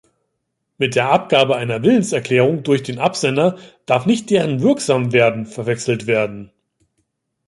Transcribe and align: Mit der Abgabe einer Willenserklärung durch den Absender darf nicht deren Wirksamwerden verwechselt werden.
Mit 0.79 0.95
der 0.95 1.11
Abgabe 1.11 1.57
einer 1.57 1.83
Willenserklärung 1.83 2.63
durch 2.63 2.81
den 2.81 2.97
Absender 2.97 3.59
darf 3.85 4.07
nicht 4.07 4.31
deren 4.31 4.59
Wirksamwerden 4.63 5.45
verwechselt 5.45 6.07
werden. 6.07 6.51